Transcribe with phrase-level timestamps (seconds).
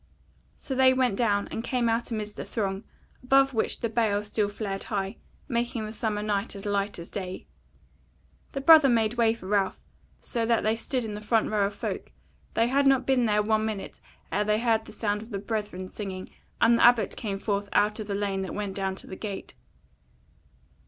[0.57, 2.85] So they went down, and came out amidst the throng,
[3.21, 7.45] above which the bale still flared high, making the summer night as light as day.
[8.53, 9.79] The brother made way for Ralph,
[10.19, 12.11] so that they stood in the front row of folk:
[12.55, 13.99] they had not been there one minute
[14.31, 17.99] ere they heard the sound of the brethren singing, and the Abbot came forth out
[17.99, 19.53] of the lane that went down to the gate.